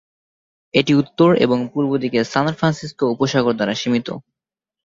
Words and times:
এটি 0.73 0.91
উত্তর 1.01 1.29
এবং 1.45 1.57
পূর্ব 1.71 1.91
দিকে 2.03 2.19
সান 2.23 2.45
ফ্রান্সিসকো 2.57 3.05
উপসাগর 3.13 3.53
দ্বারা 3.55 3.73
সীমিত। 3.75 4.07